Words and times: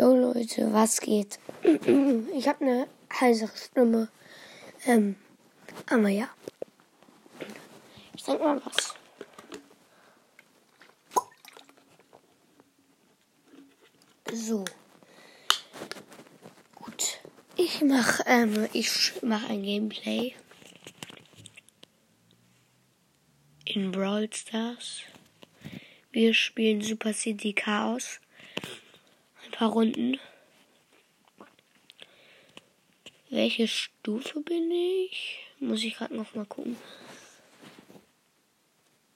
Jo 0.00 0.14
Leute, 0.14 0.72
was 0.72 0.98
geht? 0.98 1.38
Ich 2.34 2.48
habe 2.48 2.64
eine 2.64 2.88
heisere 3.20 3.54
Stimme. 3.54 4.08
Ähm, 4.86 5.16
aber 5.90 6.08
ja. 6.08 6.30
Ich 8.16 8.24
sag 8.24 8.40
mal 8.40 8.62
was. 8.64 8.94
So. 14.32 14.64
Gut. 16.76 17.20
Ich 17.56 17.82
mach, 17.82 18.20
ähm, 18.24 18.68
ich 18.72 19.12
mach 19.20 19.50
ein 19.50 19.62
Gameplay. 19.62 20.34
In 23.66 23.92
Brawl 23.92 24.32
Stars. 24.32 25.02
Wir 26.10 26.32
spielen 26.32 26.80
Super 26.80 27.12
City 27.12 27.52
Chaos. 27.52 28.18
Paar 29.60 29.72
Runden. 29.72 30.18
Welche 33.28 33.68
Stufe 33.68 34.40
bin 34.40 34.70
ich? 34.70 35.44
Muss 35.58 35.84
ich 35.84 35.96
gerade 35.96 36.16
noch 36.16 36.34
mal 36.34 36.46
gucken. 36.46 36.78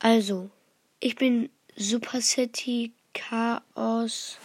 Also, 0.01 0.51
ich 1.01 1.17
bin 1.17 1.49
Super 1.77 2.21
City 2.21 2.93
Chaos. 3.15 4.37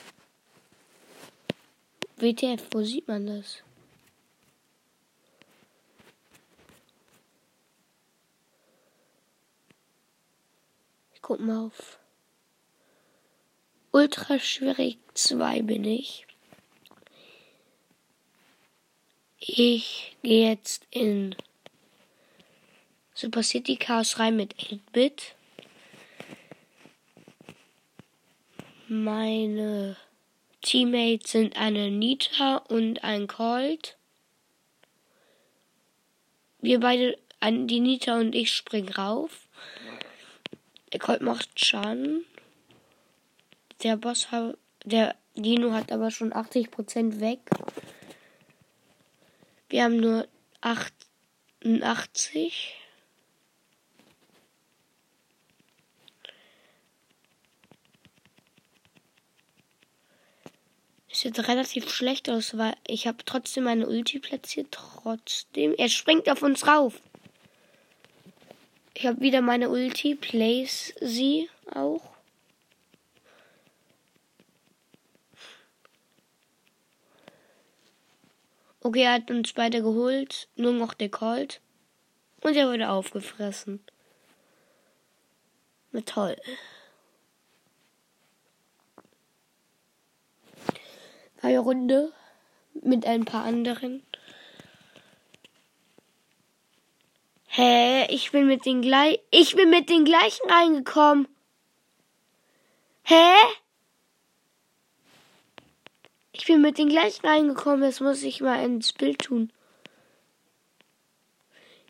WTF, 2.16 2.64
wo 2.72 2.82
sieht 2.82 3.10
man 3.10 3.28
das? 3.28 3.62
Ich 11.14 11.22
guck 11.22 11.42
mal 11.42 11.66
auf. 11.66 12.00
Ultra 13.92 14.40
schwierig 14.40 14.98
2 15.24 15.62
bin 15.64 15.84
ich. 15.84 16.26
Ich 19.40 20.16
gehe 20.22 20.50
jetzt 20.50 20.86
in 20.92 21.36
Super 23.14 23.44
City 23.44 23.76
Chaos 23.78 24.20
rein 24.20 24.36
mit 24.36 24.56
8-Bit. 24.56 25.36
Meine 28.88 29.98
Teammates 30.62 31.32
sind 31.32 31.58
eine 31.58 31.92
Nita 31.92 32.58
und 32.58 33.04
ein 33.04 33.28
Colt. 33.28 33.98
Wir 36.62 36.80
beide, 36.80 37.18
die 37.44 37.80
Nita 37.80 38.20
und 38.20 38.36
ich 38.36 38.54
springen 38.54 38.90
rauf. 38.90 39.48
Der 40.92 41.00
Colt 41.00 41.22
macht 41.22 41.64
Schaden. 41.64 42.26
Der 43.84 43.96
Boss 43.96 44.32
hat, 44.32 44.58
der 44.90 45.16
Dino 45.36 45.72
hat 45.72 45.92
aber 45.92 46.12
schon 46.12 46.34
80% 46.34 47.20
weg. 47.20 47.40
Wir 49.70 49.84
haben 49.84 49.98
nur 49.98 50.28
88. 50.62 52.76
Sieht 61.12 61.48
relativ 61.50 61.92
schlecht 61.92 62.30
aus, 62.30 62.58
weil 62.58 62.76
ich 62.88 63.06
habe 63.06 63.18
trotzdem 63.26 63.66
meine 63.66 63.88
Ulti 63.88 64.20
platziert. 64.20 64.70
Trotzdem. 64.72 65.76
Er 65.78 65.90
springt 65.90 66.30
auf 66.30 66.42
uns 66.42 66.66
rauf. 66.66 67.02
Ich 68.94 69.06
habe 69.06 69.20
wieder 69.20 69.42
meine 69.42 69.70
Ulti. 69.70 70.16
Place 70.16 70.94
sie 71.02 71.50
auch. 71.74 72.09
Okay, 78.82 79.04
er 79.04 79.14
hat 79.14 79.30
uns 79.30 79.54
beide 79.54 79.82
geholt. 79.82 80.48
Nur 80.56 80.74
noch 80.74 80.94
der 80.94 81.10
Colt. 81.10 81.62
Und 82.42 82.56
er 82.56 82.68
wurde 82.68 82.90
aufgefressen. 82.90 83.84
Na 85.92 86.02
toll. 86.02 86.38
Neue 91.42 91.60
Runde 91.60 92.14
mit 92.74 93.06
ein 93.06 93.26
paar 93.26 93.44
anderen. 93.44 94.04
Hä? 97.48 98.06
Ich 98.10 98.32
bin 98.32 98.48
mit 98.48 98.66
den 98.66 98.82
gleich. 98.82 99.20
Ich 99.32 99.56
bin 99.56 99.70
mit 99.70 99.90
den 99.90 100.06
gleichen 100.06 100.50
reingekommen. 100.50 101.28
Hä? 103.04 103.34
Ich 106.40 106.46
bin 106.46 106.62
mit 106.62 106.78
den 106.78 106.88
gleichen 106.88 107.26
reingekommen. 107.26 107.82
Das 107.82 108.00
muss 108.00 108.24
ich 108.24 108.40
mal 108.40 108.64
ins 108.64 108.94
Bild 108.94 109.20
tun. 109.20 109.52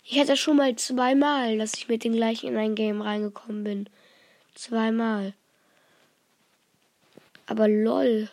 Ich 0.03 0.19
hatte 0.19 0.35
schon 0.35 0.57
mal 0.57 0.75
zweimal, 0.75 1.59
dass 1.59 1.75
ich 1.75 1.87
mit 1.87 2.03
den 2.03 2.13
gleichen 2.13 2.47
in 2.47 2.57
ein 2.57 2.73
Game 2.73 3.03
reingekommen 3.03 3.63
bin. 3.63 3.89
Zweimal. 4.55 5.35
Aber 7.45 7.67
lol. 7.67 8.27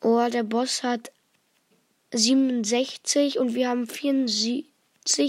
Oh, 0.00 0.26
der 0.30 0.44
Boss 0.44 0.82
hat 0.82 1.12
67 2.10 3.38
und 3.38 3.54
wir 3.54 3.68
haben 3.68 3.86
74 3.86 4.64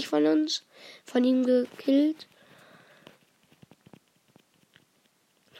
von 0.08 0.26
uns 0.26 0.64
von 1.04 1.24
ihm 1.24 1.44
gekillt. 1.44 2.26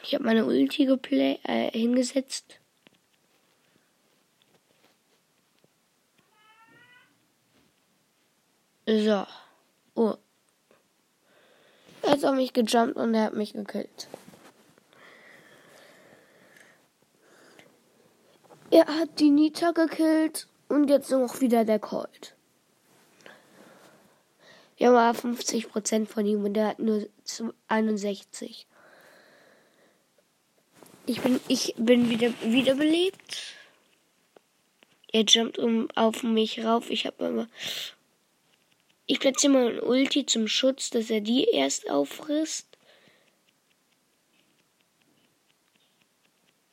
Ich 0.03 0.13
habe 0.13 0.23
meine 0.23 0.45
Ulti 0.45 0.85
geplay 0.85 1.39
äh, 1.43 1.71
hingesetzt. 1.71 2.59
So. 8.85 9.27
Oh. 9.95 10.15
Er 12.03 12.11
hat 12.11 12.23
auf 12.23 12.35
mich 12.35 12.53
gejumpt 12.53 12.95
und 12.95 13.13
er 13.13 13.23
hat 13.23 13.33
mich 13.33 13.51
gekillt. 13.51 14.07
Er 18.71 18.87
hat 18.87 19.19
die 19.19 19.29
Nita 19.29 19.71
gekillt 19.71 20.47
und 20.69 20.89
jetzt 20.89 21.11
noch 21.11 21.41
wieder 21.41 21.65
der 21.65 21.79
Colt. 21.79 22.36
Wir 24.77 24.87
haben 24.87 24.95
aber 24.95 25.17
50% 25.17 26.05
von 26.05 26.25
ihm 26.25 26.45
und 26.45 26.53
der 26.53 26.67
hat 26.67 26.79
nur 26.79 27.07
61. 27.67 28.67
Ich 31.07 31.21
bin, 31.21 31.39
ich 31.47 31.73
bin 31.77 32.09
wieder 32.09 32.31
wiederbelebt. 32.43 33.55
Er 35.11 35.23
jumpt 35.23 35.57
um 35.57 35.89
auf 35.95 36.21
mich 36.21 36.63
rauf. 36.63 36.89
Ich 36.89 37.05
habe 37.05 37.25
immer. 37.25 37.47
Ich 39.05 39.19
platziere 39.19 39.53
mal 39.53 39.67
ein 39.71 39.79
Ulti 39.79 40.25
zum 40.25 40.47
Schutz, 40.47 40.89
dass 40.89 41.09
er 41.09 41.21
die 41.21 41.45
erst 41.45 41.89
auffrisst. 41.89 42.67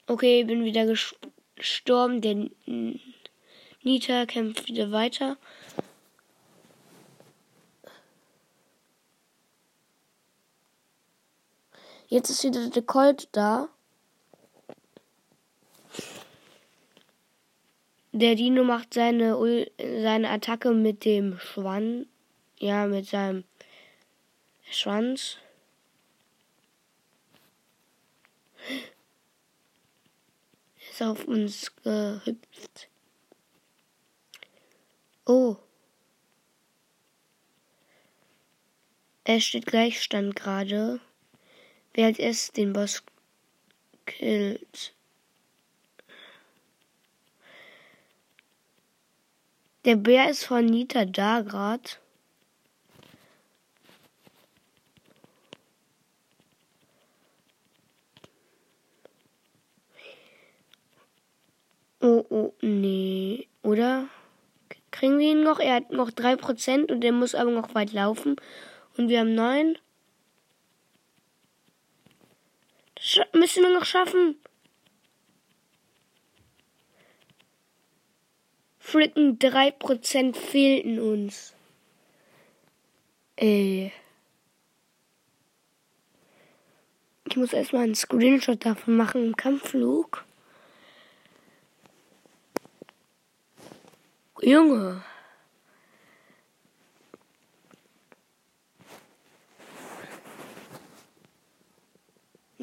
Okay, 0.07 0.45
bin 0.45 0.65
wieder 0.65 0.85
gestorben. 1.57 2.21
Der 2.21 2.51
Nita 3.83 4.27
kämpft 4.27 4.67
wieder 4.67 4.91
weiter. 4.91 5.39
Jetzt 12.09 12.31
ist 12.31 12.45
wieder 12.45 12.69
der 12.71 12.83
Colt 12.83 13.29
da. 13.33 13.69
Der 18.13 18.35
Dino 18.37 18.63
macht 18.63 18.95
seine, 18.95 19.37
seine 19.79 20.31
Attacke 20.31 20.71
mit 20.71 21.05
dem 21.05 21.39
Schwanz. 21.39 22.07
Ja, 22.59 22.87
mit 22.87 23.07
seinem 23.07 23.45
Schwanz. 24.71 25.39
ist 30.95 31.03
auf 31.03 31.25
uns 31.25 31.75
gehüpft. 31.83 32.89
Oh. 35.27 35.57
Es 39.25 39.45
steht 39.45 39.67
Gleichstand 39.67 40.37
gerade. 40.37 41.01
Wer 41.95 42.07
als 42.07 42.19
erstes 42.19 42.53
den 42.53 42.73
Boss 42.73 43.05
killt. 44.05 44.95
Der 49.85 49.97
Bär 49.97 50.31
ist 50.31 50.45
von 50.45 50.65
Nita 50.67 51.05
da 51.05 51.43
gerade. 51.43 51.91
Oh, 62.01 62.25
oh, 62.29 62.53
nee, 62.61 63.49
oder? 63.63 64.09
Kriegen 64.91 65.19
wir 65.19 65.31
ihn 65.33 65.43
noch? 65.43 65.59
Er 65.59 65.77
hat 65.77 65.91
noch 65.91 66.11
3% 66.11 66.93
und 66.93 67.03
er 67.05 67.13
muss 67.13 67.35
aber 67.35 67.51
noch 67.51 67.75
weit 67.75 67.93
laufen. 67.93 68.37
Und 68.97 69.09
wir 69.09 69.21
haben 69.21 69.35
9%. 69.35 69.79
Müssen 73.33 73.63
wir 73.63 73.73
noch 73.73 73.85
schaffen. 73.85 74.37
Fricken, 78.79 79.39
drei 79.39 79.71
Prozent 79.71 80.37
fehlten 80.37 81.01
uns. 81.01 81.55
Ey. 83.37 83.93
Ich 87.25 87.37
muss 87.37 87.53
erstmal 87.53 87.85
einen 87.85 87.95
Screenshot 87.95 88.65
davon 88.65 88.97
machen 88.97 89.25
im 89.25 89.37
Kampfflug. 89.37 90.25
Junge. 94.41 95.03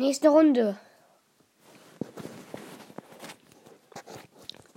Nächste 0.02 0.30
Runde. 0.30 0.80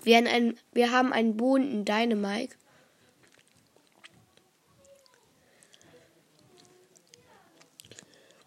Wir 0.02 0.18
haben, 0.18 0.26
ein, 0.26 0.60
wir 0.72 0.90
haben 0.90 1.14
einen 1.14 1.38
Boden 1.38 1.70
in 1.70 1.84
Dynamite. 1.86 2.54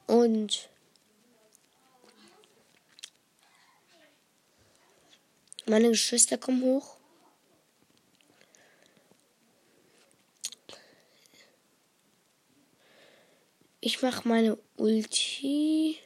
Und 0.06 0.69
meine 5.65 5.89
Geschwister 5.89 6.38
kommen 6.38 6.62
hoch. 6.62 6.97
Ich 13.81 14.03
mache 14.03 14.27
meine 14.27 14.59
Ulti. 14.75 15.97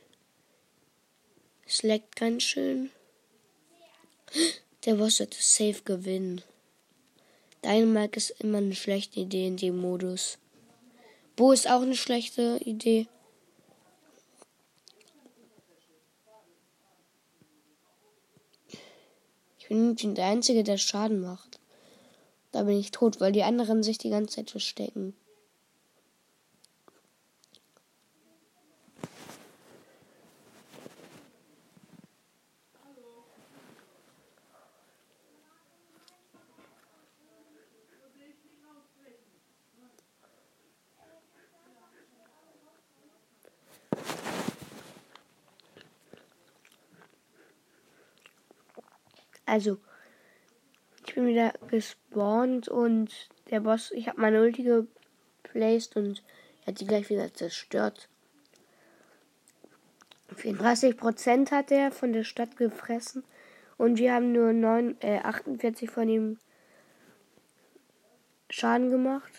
Es 1.73 1.83
leckt 1.83 2.17
ganz 2.17 2.43
schön. 2.43 2.91
Der 4.83 4.95
Boss 4.95 5.19
wird 5.19 5.33
safe 5.33 5.81
gewinnen. 5.85 6.41
Dynamite 7.63 8.17
ist 8.17 8.31
immer 8.41 8.57
eine 8.57 8.75
schlechte 8.75 9.21
Idee 9.21 9.47
in 9.47 9.55
dem 9.55 9.77
Modus. 9.77 10.37
Bo 11.37 11.53
ist 11.53 11.69
auch 11.69 11.81
eine 11.81 11.95
schlechte 11.95 12.59
Idee. 12.65 13.07
Ich 19.59 19.69
bin 19.69 19.95
der 19.95 20.25
Einzige, 20.25 20.65
der 20.65 20.77
Schaden 20.77 21.21
macht. 21.21 21.61
Da 22.51 22.63
bin 22.63 22.77
ich 22.77 22.91
tot, 22.91 23.21
weil 23.21 23.31
die 23.31 23.43
anderen 23.43 23.81
sich 23.81 23.97
die 23.97 24.09
ganze 24.09 24.35
Zeit 24.35 24.51
verstecken. 24.51 25.15
Also, 49.51 49.79
ich 51.05 51.13
bin 51.13 51.27
wieder 51.27 51.51
gespawnt 51.67 52.69
und 52.69 53.27
der 53.49 53.59
Boss, 53.59 53.91
ich 53.91 54.07
habe 54.07 54.21
meine 54.21 54.41
Ulti 54.41 54.63
geplaced 54.63 55.97
und 55.97 56.23
er 56.61 56.67
hat 56.67 56.79
die 56.79 56.87
gleich 56.87 57.09
wieder 57.09 57.33
zerstört. 57.33 58.07
34% 60.33 61.51
hat 61.51 61.69
er 61.69 61.91
von 61.91 62.13
der 62.13 62.23
Stadt 62.23 62.55
gefressen 62.55 63.25
und 63.77 63.97
wir 63.97 64.13
haben 64.13 64.31
nur 64.31 64.53
9, 64.53 64.95
äh, 65.01 65.19
48 65.19 65.91
von 65.91 66.07
ihm 66.07 66.37
Schaden 68.49 68.89
gemacht. 68.89 69.33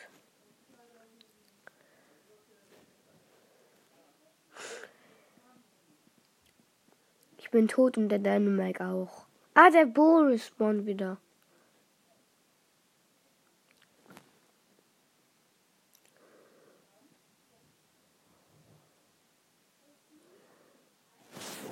Ich 7.38 7.50
bin 7.50 7.66
tot 7.66 7.96
und 7.96 8.10
der 8.10 8.18
Dynamite 8.18 8.84
auch. 8.84 9.31
Ah, 9.54 9.70
der 9.70 9.84
Bo 9.86 10.20
respawnt 10.20 10.86
wieder. 10.86 11.18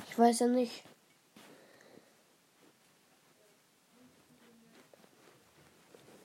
Ich 0.08 0.18
weiß 0.18 0.40
ja 0.40 0.46
nicht. 0.48 0.84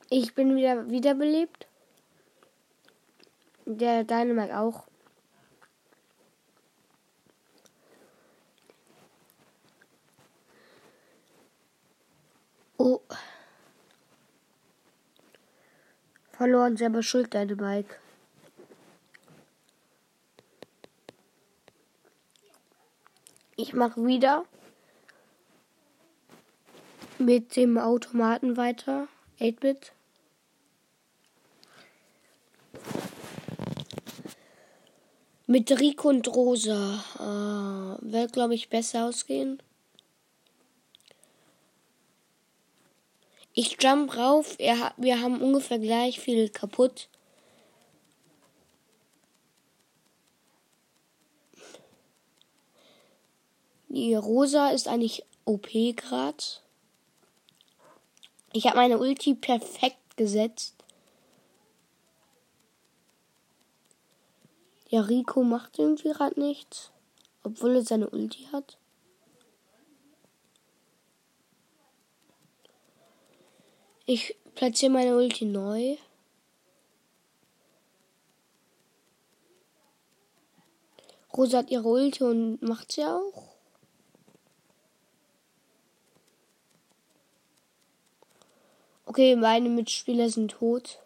Ich 0.09 0.35
bin 0.35 0.55
wieder 0.55 0.89
wiederbelebt. 0.89 1.67
Der 3.65 4.03
Dynamite 4.03 4.57
auch. 4.57 4.87
Oh. 12.77 13.01
Verloren, 16.45 16.77
selber 16.77 17.01
schuld, 17.01 17.33
deine 17.33 17.55
Bike. 17.55 17.99
Ich 23.55 23.73
mache 23.73 24.05
wieder 24.05 24.45
mit 27.17 27.55
dem 27.55 27.79
Automaten 27.79 28.57
weiter. 28.57 29.07
8-Bit. 29.39 29.93
Mit 35.47 35.71
Rico 35.79 36.09
und 36.09 36.27
Rosa. 36.27 37.03
Äh, 37.15 38.11
wird, 38.11 38.33
glaube 38.33 38.53
ich, 38.53 38.69
besser 38.69 39.05
ausgehen. 39.05 39.63
Ich 43.57 43.81
jump 43.81 44.17
rauf. 44.17 44.55
Er, 44.59 44.93
wir 44.97 45.21
haben 45.21 45.41
ungefähr 45.41 45.79
gleich 45.79 46.19
viel 46.19 46.49
kaputt. 46.49 47.07
Die 53.87 54.13
Rosa 54.13 54.71
ist 54.71 54.89
eigentlich 54.89 55.23
OP 55.45 55.69
grad. 55.95 56.61
Ich 58.51 58.65
habe 58.65 58.75
meine 58.75 58.97
Ulti 58.97 59.35
perfekt 59.35 60.17
gesetzt. 60.17 60.75
Ja, 64.89 64.99
Rico 64.99 65.43
macht 65.43 65.79
irgendwie 65.79 66.09
gerade 66.09 66.37
nichts. 66.39 66.91
Obwohl 67.43 67.75
er 67.75 67.83
seine 67.83 68.09
Ulti 68.09 68.49
hat. 68.51 68.77
Ich 74.07 74.35
platziere 74.53 74.91
meine 74.91 75.15
Ulti 75.15 75.45
neu. 75.45 75.97
Rosa 81.35 81.57
hat 81.57 81.71
ihre 81.71 81.87
Ulti 81.87 82.23
und 82.23 82.61
macht 82.61 82.91
sie 82.91 83.03
auch. 83.03 83.55
Okay, 89.07 89.35
meine 89.35 89.69
Mitspieler 89.69 90.29
sind 90.29 90.51
tot. 90.51 90.99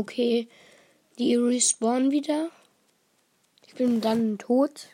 Okay, 0.00 0.48
die 1.18 1.34
respawnen 1.36 2.10
wieder. 2.10 2.48
Ich 3.66 3.74
bin 3.74 4.00
dann 4.00 4.38
tot. 4.38 4.88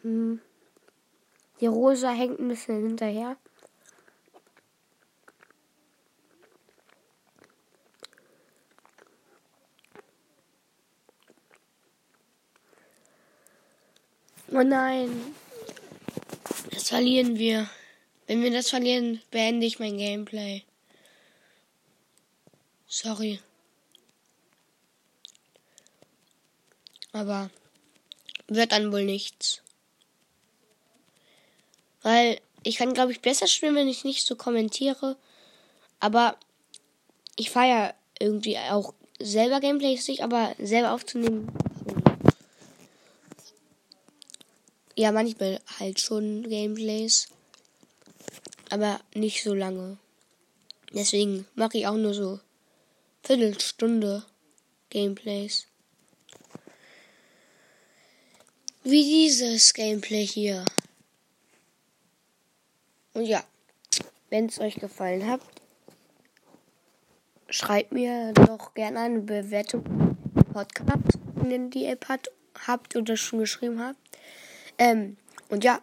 Hm. 0.00 0.40
Die 1.60 1.66
Rosa 1.66 2.12
hängt 2.12 2.40
ein 2.40 2.48
bisschen 2.48 2.82
hinterher. 2.82 3.36
Oh 14.50 14.62
nein. 14.62 15.34
Das 16.70 16.88
verlieren 16.88 17.36
wir. 17.36 17.68
Wenn 18.26 18.42
wir 18.42 18.50
das 18.50 18.70
verlieren, 18.70 19.20
beende 19.30 19.66
ich 19.66 19.78
mein 19.78 19.98
Gameplay. 19.98 20.62
Sorry. 22.86 23.40
Aber 27.12 27.50
wird 28.48 28.72
dann 28.72 28.92
wohl 28.92 29.04
nichts. 29.04 29.62
Weil 32.02 32.40
ich 32.62 32.76
kann, 32.76 32.94
glaube 32.94 33.12
ich, 33.12 33.20
besser 33.20 33.46
spielen, 33.46 33.74
wenn 33.74 33.88
ich 33.88 34.04
nicht 34.04 34.26
so 34.26 34.36
kommentiere. 34.36 35.16
Aber 36.00 36.36
ich 37.36 37.50
feiere 37.50 37.94
irgendwie 38.18 38.58
auch 38.58 38.94
selber 39.18 39.60
Gameplays 39.60 40.08
nicht, 40.08 40.22
aber 40.22 40.54
selber 40.58 40.92
aufzunehmen. 40.92 41.48
Ja, 44.96 45.12
manchmal 45.12 45.60
halt 45.78 46.00
schon 46.00 46.48
Gameplays. 46.48 47.28
Aber 48.74 48.98
nicht 49.14 49.44
so 49.44 49.54
lange. 49.54 49.98
Deswegen 50.92 51.46
mache 51.54 51.78
ich 51.78 51.86
auch 51.86 51.94
nur 51.94 52.12
so 52.12 52.40
Viertelstunde 53.22 54.24
Gameplays. 54.90 55.68
Wie 58.82 59.04
dieses 59.04 59.74
Gameplay 59.74 60.26
hier. 60.26 60.64
Und 63.12 63.26
ja, 63.26 63.44
wenn 64.30 64.46
es 64.46 64.58
euch 64.58 64.74
gefallen 64.74 65.28
hat, 65.28 65.40
schreibt 67.48 67.92
mir 67.92 68.32
doch 68.32 68.74
gerne 68.74 68.98
eine 68.98 69.20
Bewertung 69.20 70.16
Podcast, 70.52 71.20
wenn 71.36 71.70
die 71.70 71.86
App 71.86 72.08
hat, 72.08 72.28
habt 72.66 72.96
oder 72.96 73.16
schon 73.16 73.38
geschrieben 73.38 73.80
habt. 73.80 74.00
Ähm, 74.78 75.16
und 75.48 75.62
ja, 75.62 75.80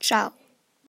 ciao. 0.00 0.32